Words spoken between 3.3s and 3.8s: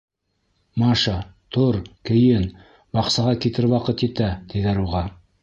китер